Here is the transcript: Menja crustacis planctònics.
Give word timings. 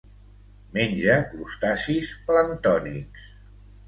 Menja 0.77 1.17
crustacis 1.33 2.09
planctònics. 2.31 3.29